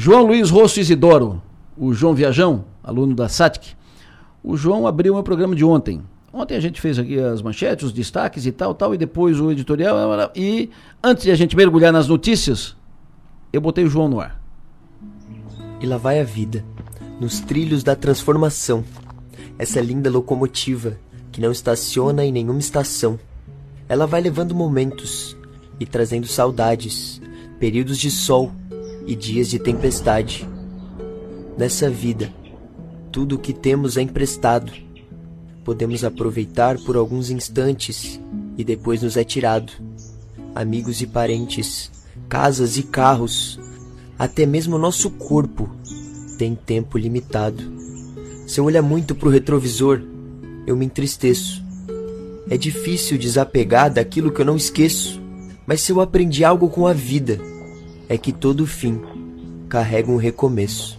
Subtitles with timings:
[0.00, 1.42] João Luiz Rosso Isidoro,
[1.76, 3.74] o João Viajão, aluno da SATIC.
[4.44, 6.04] O João abriu meu programa de ontem.
[6.32, 9.50] Ontem a gente fez aqui as manchetes, os destaques e tal, tal, e depois o
[9.50, 9.96] editorial.
[10.36, 10.70] E
[11.02, 12.76] antes de a gente mergulhar nas notícias,
[13.52, 14.40] eu botei o João no ar.
[15.80, 16.64] E lá vai a vida,
[17.20, 18.84] nos trilhos da transformação.
[19.58, 20.96] Essa linda locomotiva
[21.32, 23.18] que não estaciona em nenhuma estação.
[23.88, 25.36] Ela vai levando momentos
[25.80, 27.20] e trazendo saudades,
[27.58, 28.52] períodos de sol
[29.08, 30.46] e dias de tempestade.
[31.56, 32.30] Nessa vida,
[33.10, 34.70] tudo o que temos é emprestado.
[35.64, 38.20] Podemos aproveitar por alguns instantes
[38.56, 39.72] e depois nos é tirado.
[40.54, 41.90] Amigos e parentes,
[42.28, 43.58] casas e carros,
[44.18, 45.70] até mesmo nosso corpo
[46.36, 47.62] tem tempo limitado.
[48.46, 50.02] Se eu olhar muito pro retrovisor,
[50.66, 51.64] eu me entristeço.
[52.50, 55.20] É difícil desapegar daquilo que eu não esqueço,
[55.66, 57.40] mas se eu aprendi algo com a vida,
[58.08, 59.00] é que todo fim
[59.68, 60.98] carrega um recomeço.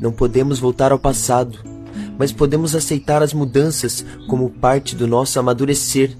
[0.00, 1.58] Não podemos voltar ao passado,
[2.18, 6.16] mas podemos aceitar as mudanças como parte do nosso amadurecer,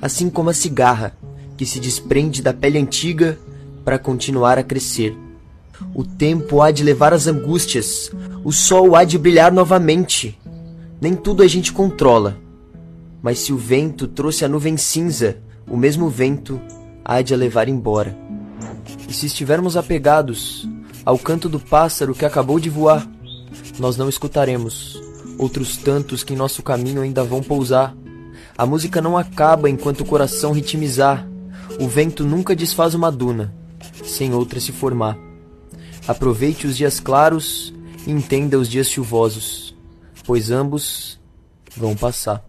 [0.00, 1.16] assim como a cigarra
[1.56, 3.38] que se desprende da pele antiga
[3.84, 5.16] para continuar a crescer.
[5.94, 8.10] O tempo há de levar as angústias,
[8.44, 10.38] o sol há de brilhar novamente.
[11.00, 12.36] Nem tudo a gente controla,
[13.22, 16.60] mas se o vento trouxe a nuvem cinza, o mesmo vento
[17.04, 18.16] há de a levar embora.
[19.12, 20.66] E se estivermos apegados
[21.04, 23.06] ao canto do pássaro que acabou de voar,
[23.78, 24.98] nós não escutaremos
[25.36, 27.94] outros tantos que em nosso caminho ainda vão pousar.
[28.56, 31.28] A música não acaba enquanto o coração ritmizar.
[31.78, 33.54] O vento nunca desfaz uma duna,
[34.02, 35.18] sem outra se formar.
[36.08, 37.74] Aproveite os dias claros
[38.06, 39.76] e entenda os dias chuvosos,
[40.24, 41.20] pois ambos
[41.76, 42.42] vão passar.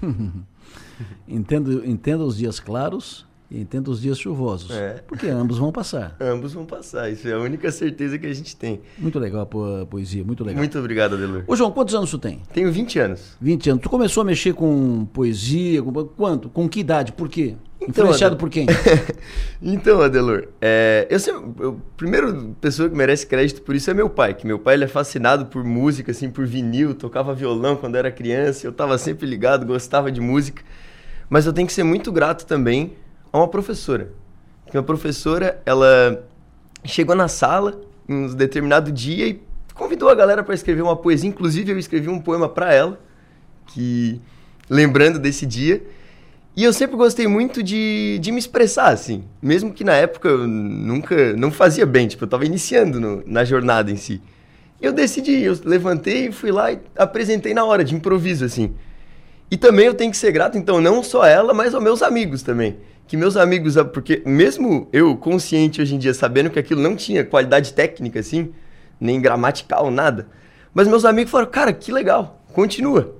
[1.28, 4.70] entenda, entenda os dias claros e entenda os dias chuvosos.
[4.70, 5.02] É.
[5.06, 6.16] Porque ambos vão passar.
[6.20, 7.10] ambos vão passar.
[7.10, 8.80] Isso é a única certeza que a gente tem.
[8.98, 10.58] Muito legal a poesia, muito legal.
[10.58, 11.44] Muito obrigado, Adelor.
[11.46, 12.42] Ô, João, quantos anos tu tem?
[12.52, 13.36] Tenho 20 anos.
[13.40, 13.82] 20 anos.
[13.82, 16.48] Tu começou a mexer com poesia, com quanto?
[16.50, 17.12] Com que idade?
[17.12, 17.56] Por quê?
[17.80, 18.38] Então, Influenciado Adelor.
[18.38, 18.66] por quem?
[19.62, 24.10] então, Adelor, é, eu sempre, a primeira pessoa que merece crédito por isso é meu
[24.10, 27.94] pai, que meu pai ele é fascinado por música, assim, por vinil, tocava violão quando
[27.94, 30.62] era criança, eu estava sempre ligado, gostava de música.
[31.30, 32.94] Mas eu tenho que ser muito grato também
[33.32, 34.10] a uma professora.
[34.70, 36.24] Que uma professora, ela
[36.84, 39.42] chegou na sala em um determinado dia e
[39.74, 41.28] convidou a galera para escrever uma poesia.
[41.28, 43.00] Inclusive, eu escrevi um poema para ela,
[43.66, 44.20] que
[44.68, 45.82] lembrando desse dia.
[46.56, 49.24] E eu sempre gostei muito de, de me expressar, assim.
[49.40, 51.32] Mesmo que na época eu nunca...
[51.34, 54.20] Não fazia bem, tipo, eu estava iniciando no, na jornada em si.
[54.80, 58.74] E eu decidi, eu levantei, fui lá e apresentei na hora, de improviso, assim.
[59.50, 62.02] E também eu tenho que ser grato, então, não só a ela, mas aos meus
[62.02, 62.76] amigos também
[63.08, 67.24] que meus amigos, porque mesmo eu consciente hoje em dia, sabendo que aquilo não tinha
[67.24, 68.52] qualidade técnica assim,
[69.00, 70.28] nem gramatical, nada,
[70.72, 73.16] mas meus amigos falaram, cara, que legal, continua.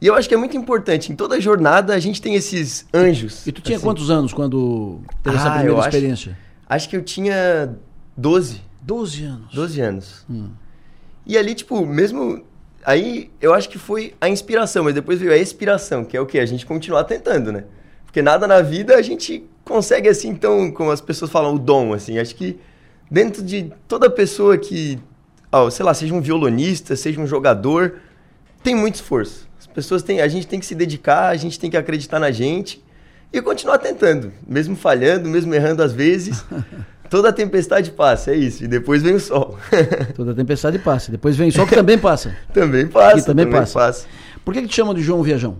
[0.00, 3.46] E eu acho que é muito importante, em toda jornada a gente tem esses anjos.
[3.46, 3.84] E tu tinha assim.
[3.84, 6.30] quantos anos quando teve ah, essa primeira experiência?
[6.30, 7.76] Acho, acho, que eu tinha
[8.16, 8.62] 12.
[8.80, 9.54] 12 anos?
[9.54, 10.26] 12 anos.
[10.30, 10.50] Hum.
[11.26, 12.44] E ali, tipo, mesmo
[12.84, 16.26] Aí eu acho que foi a inspiração, mas depois veio a expiração, que é o
[16.26, 16.38] que?
[16.38, 17.64] A gente continuar tentando, né?
[18.14, 21.92] Porque nada na vida a gente consegue assim, então, como as pessoas falam, o dom,
[21.92, 22.16] assim.
[22.16, 22.60] Acho que
[23.10, 25.00] dentro de toda pessoa que,
[25.50, 27.96] ó, sei lá, seja um violonista, seja um jogador,
[28.62, 29.48] tem muito esforço.
[29.58, 32.30] As pessoas têm, a gente tem que se dedicar, a gente tem que acreditar na
[32.30, 32.80] gente
[33.32, 36.44] e continuar tentando, mesmo falhando, mesmo errando às vezes.
[37.10, 38.62] Toda tempestade passa, é isso.
[38.62, 39.58] E depois vem o sol.
[40.14, 41.10] Toda tempestade passa.
[41.10, 42.32] Depois vem o sol que também passa.
[42.52, 43.16] também passa.
[43.16, 43.74] Que também, também passa.
[43.76, 44.06] passa.
[44.44, 45.56] Por que, que te chamam de João Viajão?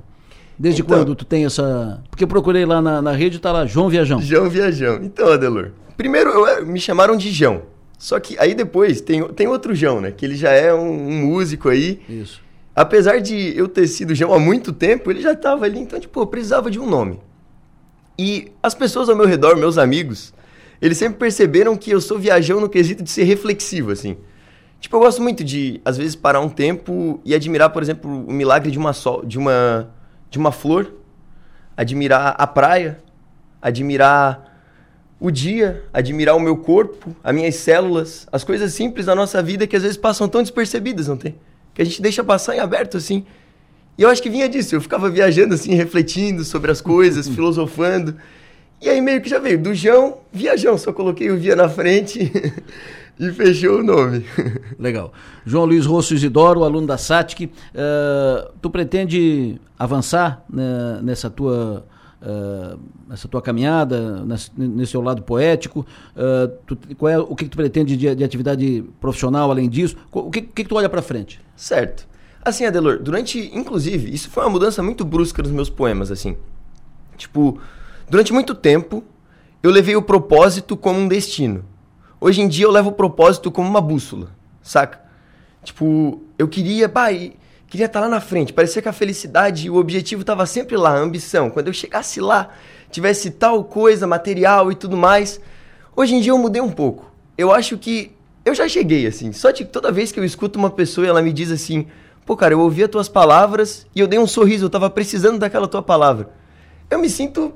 [0.59, 2.03] Desde então, quando tu tem essa.
[2.11, 4.21] Porque eu procurei lá na, na rede e tá lá, João Viajão.
[4.21, 5.01] João Viajão.
[5.03, 5.71] Então, Adelor.
[5.97, 7.63] Primeiro eu, me chamaram de João.
[7.99, 10.11] Só que aí depois tem, tem outro João, né?
[10.11, 12.01] Que ele já é um, um músico aí.
[12.09, 12.41] Isso.
[12.75, 16.21] Apesar de eu ter sido João há muito tempo, ele já estava ali, então, tipo,
[16.21, 17.21] eu precisava de um nome.
[18.19, 20.35] E as pessoas ao meu redor, meus amigos,
[20.83, 24.17] eles sempre perceberam que eu sou viajão no quesito de ser reflexivo, assim.
[24.81, 28.33] Tipo, eu gosto muito de, às vezes, parar um tempo e admirar, por exemplo, o
[28.33, 29.94] milagre de uma, sol, de uma
[30.35, 30.93] de uma flor,
[31.77, 32.99] admirar a praia,
[33.63, 34.53] admirar
[35.21, 39.65] o dia, admirar o meu corpo, as minhas células, as coisas simples da nossa vida
[39.65, 41.37] que às vezes passam tão despercebidas, não tem?
[41.73, 43.25] Que a gente deixa passar em aberto assim.
[43.97, 48.17] E eu acho que vinha disso, eu ficava viajando assim, refletindo sobre as coisas, filosofando.
[48.85, 52.31] E aí meio que já veio do João, viajão, só coloquei o via na frente.
[53.17, 54.27] E fechou o nome.
[54.77, 55.13] Legal.
[55.47, 57.45] João Luiz Rosso Isidoro, aluno da SATIC.
[57.45, 61.87] Uh, tu pretende avançar né, nessa tua
[62.21, 62.77] uh,
[63.09, 65.87] nessa tua caminhada, nesse, nesse seu lado poético?
[66.17, 69.97] Uh, tu, qual é, o que, que tu pretende de, de, atividade profissional além disso?
[70.11, 71.41] O que, que, que tu olha para frente?
[71.55, 72.09] Certo.
[72.45, 76.37] Assim, Adelor, durante, inclusive, isso foi uma mudança muito brusca nos meus poemas, assim.
[77.17, 77.61] Tipo,
[78.09, 79.03] durante muito tempo,
[79.63, 81.65] eu levei o propósito como um destino.
[82.21, 84.31] Hoje em dia eu levo o propósito como uma bússola,
[84.63, 85.01] saca?
[85.63, 87.09] Tipo, eu queria, bah,
[87.67, 88.53] queria estar tá lá na frente.
[88.53, 91.51] Parecia que a felicidade e o objetivo estava sempre lá, a ambição.
[91.51, 92.51] Quando eu chegasse lá,
[92.91, 95.41] tivesse tal coisa, material e tudo mais.
[95.97, 97.11] Hoje em dia eu mudei um pouco.
[97.37, 98.13] Eu acho que
[98.45, 99.33] eu já cheguei assim.
[99.33, 101.87] Só que toda vez que eu escuto uma pessoa e ela me diz assim:
[102.27, 105.39] "Pô, cara, eu ouvi as tuas palavras e eu dei um sorriso, eu tava precisando
[105.39, 106.31] daquela tua palavra".
[106.91, 107.53] Eu me sinto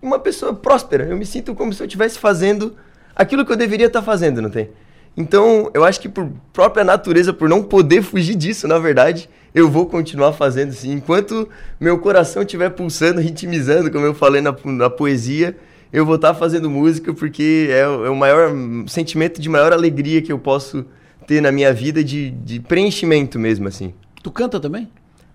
[0.00, 1.04] uma pessoa próspera.
[1.04, 2.76] Eu me sinto como se eu estivesse fazendo
[3.14, 4.70] aquilo que eu deveria estar tá fazendo, não tem?
[5.16, 9.68] Então, eu acho que por própria natureza, por não poder fugir disso, na verdade, eu
[9.68, 10.92] vou continuar fazendo sim.
[10.92, 11.48] Enquanto
[11.80, 15.56] meu coração estiver pulsando, ritmizando, como eu falei na, na poesia,
[15.92, 18.52] eu vou estar tá fazendo música porque é, é, o maior
[18.86, 20.84] sentimento de maior alegria que eu posso
[21.26, 23.92] ter na minha vida, de, de preenchimento mesmo, assim.
[24.22, 24.88] Tu canta também?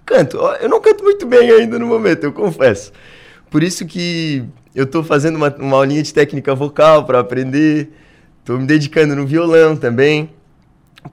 [0.05, 0.37] Canto.
[0.61, 2.91] Eu não canto muito bem ainda no momento, eu confesso.
[3.53, 7.93] Por isso que eu estou fazendo uma, uma aulinha de técnica vocal para aprender.
[8.39, 10.31] Estou me dedicando no violão também.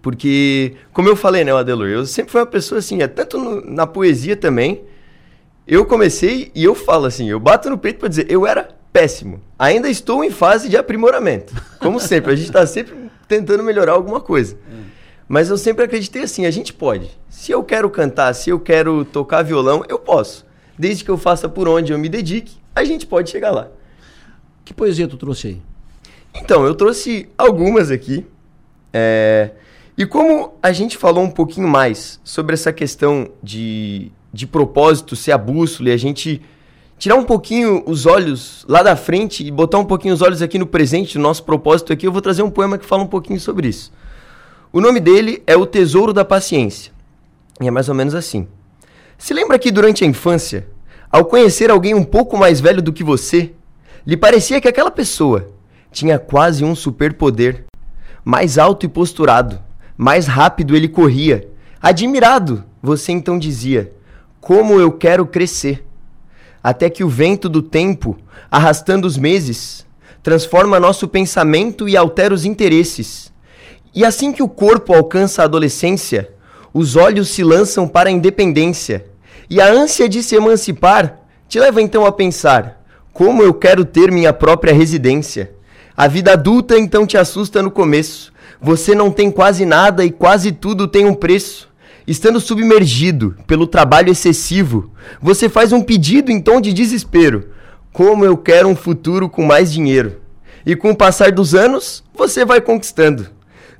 [0.00, 3.60] Porque, como eu falei, né, Adelor, eu sempre fui uma pessoa assim, é tanto no,
[3.70, 4.80] na poesia também.
[5.68, 9.42] Eu comecei e eu falo assim, eu bato no peito para dizer, eu era péssimo.
[9.58, 11.52] Ainda estou em fase de aprimoramento.
[11.78, 12.94] Como sempre, a gente está sempre
[13.28, 14.56] tentando melhorar alguma coisa.
[15.28, 17.10] Mas eu sempre acreditei assim, a gente pode.
[17.28, 20.48] Se eu quero cantar, se eu quero tocar violão, eu posso
[20.80, 23.68] desde que eu faça por onde eu me dedique, a gente pode chegar lá.
[24.64, 25.62] Que poesia tu trouxe aí?
[26.34, 28.26] Então, eu trouxe algumas aqui.
[28.92, 29.50] É...
[29.98, 35.32] E como a gente falou um pouquinho mais sobre essa questão de, de propósito ser
[35.32, 36.40] a bússola e a gente
[36.96, 40.58] tirar um pouquinho os olhos lá da frente e botar um pouquinho os olhos aqui
[40.58, 43.38] no presente, no nosso propósito aqui, eu vou trazer um poema que fala um pouquinho
[43.38, 43.92] sobre isso.
[44.72, 46.90] O nome dele é O Tesouro da Paciência.
[47.60, 48.48] E é mais ou menos assim.
[49.20, 50.66] Se lembra que durante a infância,
[51.12, 53.52] ao conhecer alguém um pouco mais velho do que você,
[54.06, 55.50] lhe parecia que aquela pessoa
[55.92, 57.66] tinha quase um superpoder.
[58.24, 59.60] Mais alto e posturado,
[59.94, 61.46] mais rápido ele corria.
[61.82, 63.92] Admirado, você então dizia:
[64.40, 65.84] Como eu quero crescer!
[66.62, 68.16] Até que o vento do tempo,
[68.50, 69.86] arrastando os meses,
[70.22, 73.30] transforma nosso pensamento e altera os interesses.
[73.94, 76.32] E assim que o corpo alcança a adolescência,
[76.72, 79.09] os olhos se lançam para a independência
[79.50, 81.18] e a ânsia de se emancipar
[81.48, 82.80] te leva então a pensar:
[83.12, 85.52] como eu quero ter minha própria residência?
[85.96, 88.32] A vida adulta então te assusta no começo.
[88.62, 91.68] Você não tem quase nada e quase tudo tem um preço.
[92.06, 97.50] Estando submergido pelo trabalho excessivo, você faz um pedido em tom de desespero:
[97.92, 100.20] como eu quero um futuro com mais dinheiro.
[100.64, 103.26] E com o passar dos anos, você vai conquistando.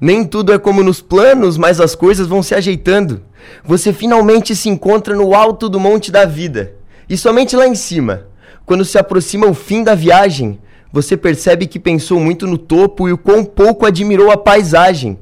[0.01, 3.23] Nem tudo é como nos planos, mas as coisas vão se ajeitando.
[3.65, 6.75] Você finalmente se encontra no alto do monte da vida.
[7.09, 8.27] E somente lá em cima,
[8.65, 10.61] quando se aproxima o fim da viagem,
[10.93, 15.19] você percebe que pensou muito no topo e o quão pouco admirou a paisagem.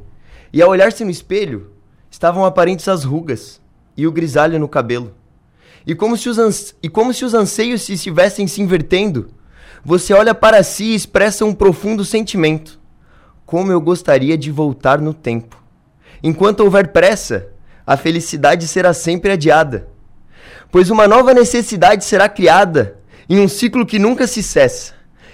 [0.52, 1.70] E ao olhar-se no espelho,
[2.10, 3.60] estavam aparentes as rugas
[3.96, 5.14] e o grisalho no cabelo.
[5.86, 9.28] E como se os, e como se os anseios se estivessem se invertendo,
[9.84, 12.78] você olha para si e expressa um profundo sentimento.
[13.46, 15.56] Como eu gostaria de voltar no tempo.
[16.22, 17.48] Enquanto houver pressa,
[17.88, 19.88] a felicidade será sempre adiada.
[20.70, 24.92] Pois uma nova necessidade será criada em um ciclo que nunca se cessa.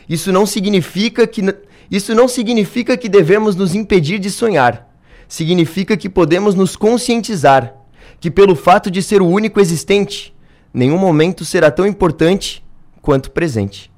[0.08, 1.42] Isso não significa que
[1.90, 4.88] isso não significa que devemos nos impedir de sonhar.
[5.26, 7.75] Significa que podemos nos conscientizar
[8.20, 10.32] que pelo fato de ser o único existente,
[10.73, 12.64] nenhum momento será tão importante
[13.02, 13.90] quanto o presente.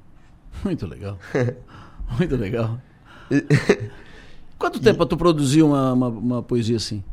[0.65, 1.19] Muito legal.
[2.17, 2.79] Muito legal.
[4.57, 5.05] Quanto tempo e...
[5.05, 7.03] tu produziu uma, uma, uma, poesia assim?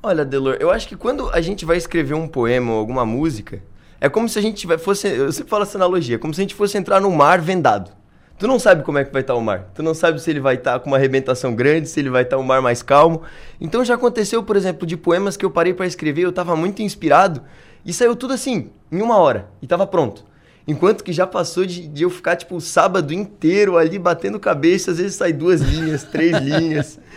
[0.00, 3.60] Olha, Delor, eu acho que quando a gente vai escrever um poema ou alguma música,
[4.00, 5.08] é como se a gente fosse.
[5.08, 7.90] Eu sempre falo essa analogia, é como se a gente fosse entrar num mar vendado.
[8.38, 9.72] Tu não sabe como é que vai estar o mar.
[9.74, 12.38] Tu não sabe se ele vai estar com uma arrebentação grande, se ele vai estar
[12.38, 13.22] um mar mais calmo.
[13.60, 16.80] Então já aconteceu, por exemplo, de poemas que eu parei para escrever, eu estava muito
[16.80, 17.42] inspirado
[17.84, 20.24] e saiu tudo assim, em uma hora, e estava pronto.
[20.68, 24.92] Enquanto que já passou de, de, eu ficar, tipo, o sábado inteiro ali batendo cabeça,
[24.92, 27.00] às vezes sai duas linhas, três linhas.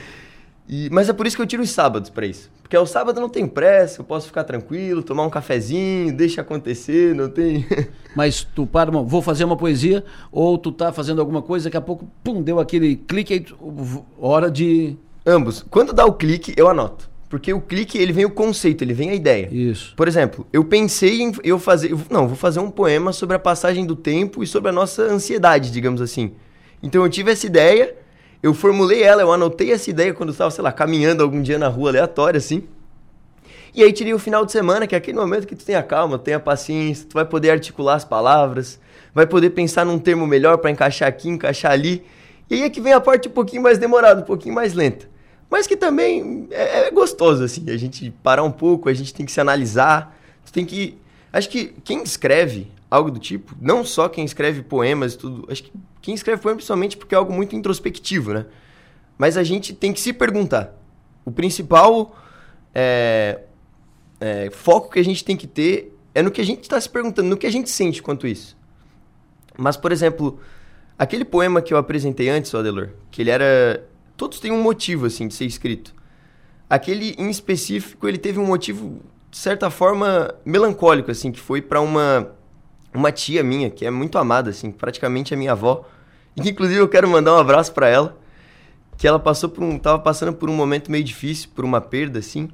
[0.68, 2.50] E, mas é por isso que eu tiro os sábados para isso.
[2.62, 7.14] Porque o sábado não tem pressa, eu posso ficar tranquilo, tomar um cafezinho, deixa acontecer,
[7.14, 7.66] não tem.
[8.16, 11.82] mas tu para, vou fazer uma poesia, ou tu tá fazendo alguma coisa, daqui a
[11.82, 13.46] pouco, pum, deu aquele clique aí,
[14.18, 14.96] hora de.
[15.26, 15.66] Ambos.
[15.70, 17.12] Quando dá o clique, eu anoto.
[17.32, 19.48] Porque o clique, ele vem o conceito, ele vem a ideia.
[19.50, 19.94] Isso.
[19.96, 21.96] Por exemplo, eu pensei em eu fazer.
[22.10, 25.72] Não, vou fazer um poema sobre a passagem do tempo e sobre a nossa ansiedade,
[25.72, 26.34] digamos assim.
[26.84, 27.96] Então eu tive essa ideia,
[28.42, 31.68] eu formulei ela, eu anotei essa ideia quando estava, sei lá, caminhando algum dia na
[31.68, 32.64] rua aleatória, assim.
[33.74, 35.84] E aí tirei o final de semana, que é aquele momento que tu tem a
[35.84, 38.80] calma, tem a paciência, tu vai poder articular as palavras,
[39.14, 42.04] vai poder pensar num termo melhor para encaixar aqui, encaixar ali.
[42.50, 45.10] E aí é que vem a parte um pouquinho mais demorada, um pouquinho mais lenta.
[45.50, 49.26] Mas que também é, é gostoso, assim, a gente parar um pouco, a gente tem
[49.26, 50.18] que se analisar,
[50.52, 50.98] tem que...
[51.32, 55.64] Acho que quem escreve algo do tipo, não só quem escreve poemas e tudo, acho
[55.64, 55.72] que
[56.02, 58.46] quem escreve poemas principalmente porque é algo muito introspectivo, né?
[59.18, 60.78] Mas a gente tem que se perguntar.
[61.24, 62.16] O principal
[62.76, 63.44] é,
[64.20, 66.90] é, foco que a gente tem que ter é no que a gente está se
[66.90, 68.58] perguntando, no que a gente sente quanto isso.
[69.58, 70.40] Mas, por exemplo,
[70.98, 75.28] aquele poema que eu apresentei antes, Adelor, que ele era todos têm um motivo, assim,
[75.28, 75.96] de ser escrito.
[76.70, 81.82] Aquele, em específico, ele teve um motivo, de certa forma, melancólico, assim, que foi para
[81.82, 82.32] uma,
[82.94, 85.88] uma tia minha, que é muito amada, assim, praticamente a minha avó.
[86.36, 88.18] E que, inclusive, eu quero mandar um abraço para ela,
[88.98, 92.20] que ela passou por um, tava passando por um momento meio difícil, por uma perda,
[92.20, 92.50] assim.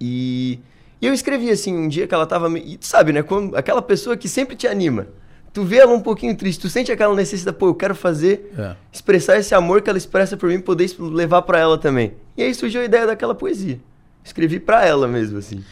[0.00, 0.60] E,
[1.00, 2.48] e eu escrevi, assim, um dia que ela tava...
[2.58, 5.08] E tu sabe, né, quando, aquela pessoa que sempre te anima
[5.52, 8.74] tu vê ela um pouquinho triste, tu sente aquela necessidade, pô, eu quero fazer, é.
[8.92, 12.14] expressar esse amor que ela expressa por mim, poder levar para ela também.
[12.36, 13.78] E aí surgiu a ideia daquela poesia.
[14.24, 15.62] Escrevi para ela mesmo, assim.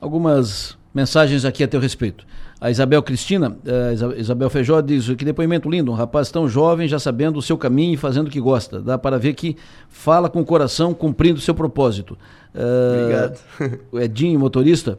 [0.00, 2.26] Algumas mensagens aqui a teu respeito.
[2.60, 6.98] A Isabel Cristina, uh, Isabel Feijó diz que depoimento lindo, um rapaz tão jovem, já
[6.98, 8.80] sabendo o seu caminho e fazendo o que gosta.
[8.80, 9.56] Dá para ver que
[9.88, 12.18] fala com o coração, cumprindo o seu propósito.
[12.54, 13.80] Uh, Obrigado.
[13.92, 14.98] O Edinho, motorista,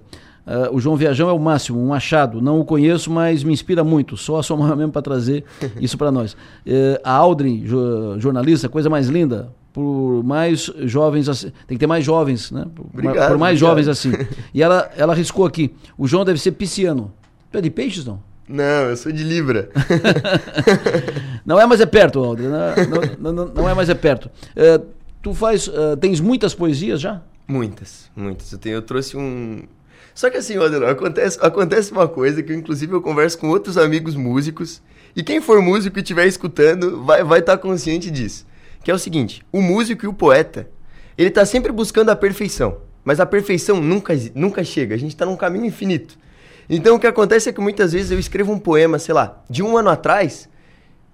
[0.50, 2.42] Uh, o João Viajão é o máximo, um achado.
[2.42, 4.18] Não o conheço, mas me inspira muito.
[4.18, 5.44] Só a sua mãe mesmo para trazer
[5.80, 6.34] isso para nós.
[6.34, 9.52] Uh, a Aldrin, jo, jornalista, coisa mais linda.
[9.72, 11.52] Por mais jovens assim.
[11.68, 12.66] Tem que ter mais jovens, né?
[12.74, 13.70] Por, obrigado, por mais obrigado.
[13.70, 14.12] jovens assim.
[14.52, 15.72] E ela, ela arriscou aqui.
[15.96, 17.12] O João deve ser pisciano.
[17.52, 18.22] Tu é de peixes, não?
[18.48, 19.70] Não, eu sou de Libra.
[21.46, 22.48] não é, mas é perto, Aldrin.
[22.48, 24.30] Não, não, não, não é, mas é perto.
[24.56, 24.86] Uh,
[25.22, 25.70] tu faz.
[26.00, 27.22] tens muitas poesias já?
[27.48, 28.52] Muitas, muitas.
[28.52, 29.64] Eu, tenho, eu trouxe um,
[30.20, 34.16] só que assim, Adelor, acontece, acontece uma coisa que inclusive eu converso com outros amigos
[34.16, 34.82] músicos,
[35.16, 38.46] e quem for músico e estiver escutando vai estar vai tá consciente disso.
[38.84, 40.70] Que é o seguinte, o músico e o poeta,
[41.18, 45.26] ele está sempre buscando a perfeição, mas a perfeição nunca, nunca chega, a gente está
[45.26, 46.18] num caminho infinito.
[46.70, 49.64] Então o que acontece é que muitas vezes eu escrevo um poema, sei lá, de
[49.64, 50.48] um ano atrás,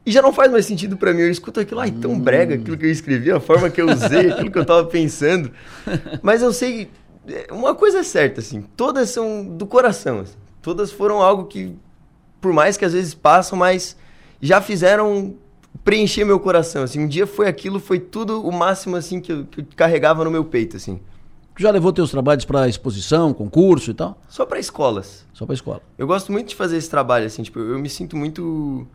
[0.05, 1.21] e já não faz mais sentido para mim.
[1.21, 4.29] Eu escuto aquilo, ai, tão brega aquilo que eu escrevi, a forma que eu usei,
[4.31, 5.51] aquilo que eu tava pensando.
[6.21, 6.89] Mas eu sei
[7.51, 10.35] uma coisa é certa, assim, todas são do coração, assim.
[10.61, 11.75] Todas foram algo que,
[12.41, 13.95] por mais que às vezes passam, mas
[14.41, 15.35] já fizeram
[15.83, 16.99] preencher meu coração, assim.
[16.99, 20.31] Um dia foi aquilo, foi tudo o máximo, assim, que eu, que eu carregava no
[20.31, 20.99] meu peito, assim.
[21.57, 24.21] Já levou teus trabalhos para exposição, concurso e tal?
[24.27, 25.25] Só para escolas.
[25.33, 25.81] Só para escola.
[25.97, 28.85] Eu gosto muito de fazer esse trabalho, assim, tipo, eu me sinto muito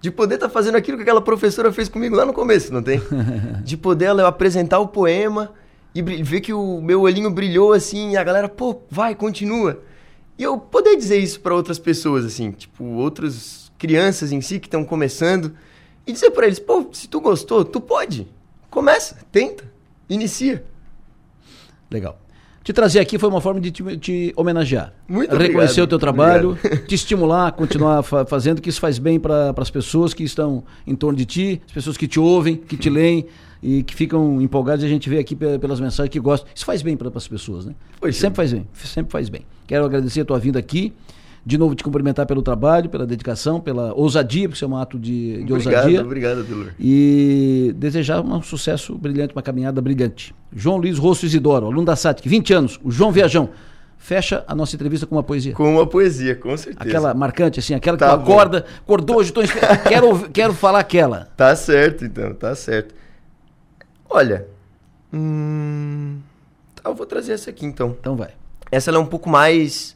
[0.00, 2.82] de poder estar tá fazendo aquilo que aquela professora fez comigo lá no começo, não
[2.82, 3.00] tem?
[3.64, 5.52] de poder ela, apresentar o poema
[5.94, 9.80] e ver que o meu olhinho brilhou assim, e a galera, pô, vai, continua.
[10.38, 14.66] E eu poder dizer isso para outras pessoas, assim, tipo, outras crianças em si que
[14.66, 15.54] estão começando,
[16.06, 18.28] e dizer para eles, pô, se tu gostou, tu pode.
[18.70, 19.64] Começa, tenta,
[20.08, 20.64] inicia.
[21.90, 22.18] Legal.
[22.66, 24.92] Te trazer aqui foi uma forma de te, te homenagear.
[25.06, 25.84] Muito Reconhecer obrigado.
[25.84, 26.86] o teu trabalho, obrigado.
[26.86, 30.96] te estimular, continuar fa fazendo, que isso faz bem para as pessoas que estão em
[30.96, 33.26] torno de ti, as pessoas que te ouvem, que te leem
[33.62, 36.48] e que ficam empolgados e a gente vê aqui pelas mensagens que gostam.
[36.52, 37.74] Isso faz bem para as pessoas, né?
[38.00, 39.42] Pois sempre faz bem, sempre faz bem.
[39.64, 40.92] Quero agradecer a tua vinda aqui.
[41.46, 44.98] De novo, te cumprimentar pelo trabalho, pela dedicação, pela ousadia, porque isso é um ato
[44.98, 46.02] de, de obrigado, ousadia.
[46.02, 46.72] Obrigado, Delor.
[46.76, 50.34] E desejar um sucesso brilhante, uma caminhada brilhante.
[50.52, 53.50] João Luiz Rosso Isidoro, aluno da SATIC, 20 anos, o João Viajão.
[53.96, 55.52] Fecha a nossa entrevista com uma poesia.
[55.52, 56.82] Com uma poesia, com certeza.
[56.82, 59.40] Aquela marcante, assim, aquela tá que tu acorda, acordou hoje, tô
[59.88, 61.28] quero, quero falar aquela.
[61.36, 62.92] Tá certo, então, tá certo.
[64.10, 64.48] Olha,
[65.12, 66.18] hum,
[66.74, 67.96] tá, eu vou trazer essa aqui então.
[68.00, 68.30] Então vai.
[68.68, 69.95] Essa é um pouco mais.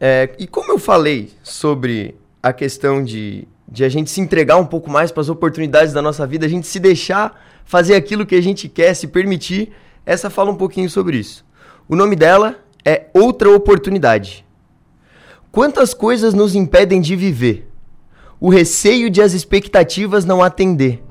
[0.00, 4.64] É, e como eu falei sobre a questão de, de a gente se entregar um
[4.64, 8.34] pouco mais para as oportunidades da nossa vida, a gente se deixar fazer aquilo que
[8.34, 9.72] a gente quer, se permitir,
[10.06, 11.44] essa fala um pouquinho sobre isso.
[11.86, 14.44] O nome dela é Outra Oportunidade.
[15.52, 17.68] Quantas coisas nos impedem de viver?
[18.40, 21.02] O receio de as expectativas não atender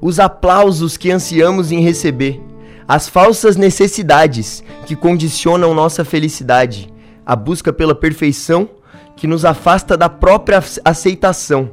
[0.00, 2.42] os aplausos que ansiamos em receber,
[2.88, 6.92] as falsas necessidades que condicionam nossa felicidade,
[7.24, 8.68] a busca pela perfeição
[9.16, 11.70] que nos afasta da própria aceitação.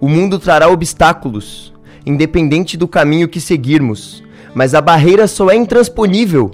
[0.00, 1.72] O mundo trará obstáculos,
[2.06, 4.22] independente do caminho que seguirmos,
[4.54, 6.52] Mas a barreira só é intransponível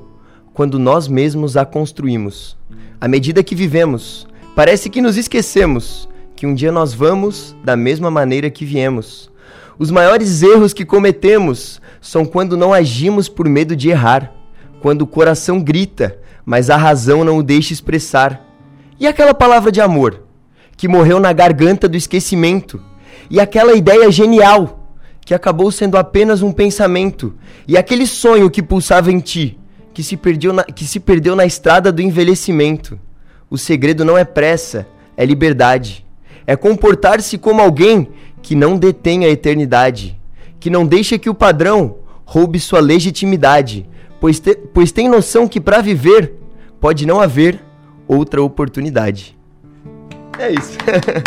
[0.54, 2.56] quando nós mesmos a construímos.
[2.98, 4.26] À medida que vivemos,
[4.56, 9.30] parece que nos esquecemos que um dia nós vamos da mesma maneira que viemos.
[9.78, 14.32] Os maiores erros que cometemos são quando não agimos por medo de errar,
[14.80, 18.44] quando o coração grita, mas a razão não o deixa expressar.
[18.98, 20.22] E aquela palavra de amor
[20.76, 22.82] que morreu na garganta do esquecimento,
[23.28, 24.88] e aquela ideia genial
[25.24, 27.34] que acabou sendo apenas um pensamento,
[27.68, 29.58] e aquele sonho que pulsava em ti,
[29.92, 32.98] que se perdeu na, que se perdeu na estrada do envelhecimento.
[33.50, 36.06] O segredo não é pressa, é liberdade.
[36.46, 38.08] É comportar-se como alguém
[38.40, 40.18] que não detém a eternidade,
[40.58, 43.86] que não deixa que o padrão roube sua legitimidade,
[44.20, 46.34] pois, te, pois tem noção que para viver
[46.80, 47.60] pode não haver
[48.06, 49.36] outra oportunidade.
[50.38, 50.78] É isso.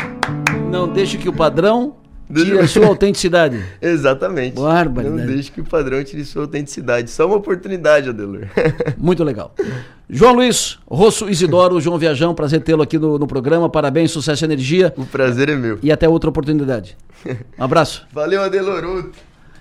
[0.71, 1.95] não deixe que o padrão
[2.33, 3.63] tire a sua autenticidade.
[3.81, 4.59] Exatamente.
[4.59, 5.11] Bárbaro.
[5.11, 7.09] Não deixe que o padrão tire sua autenticidade.
[7.09, 8.47] Só uma oportunidade, Adelor.
[8.97, 9.53] Muito legal.
[10.09, 13.69] João Luiz, Rosso Isidoro, João Viajão, prazer tê-lo aqui no, no, programa.
[13.69, 14.93] Parabéns, sucesso e energia.
[14.97, 15.79] O prazer é meu.
[15.81, 16.97] E até outra oportunidade.
[17.57, 18.05] Um abraço.
[18.11, 19.11] Valeu, Adelor.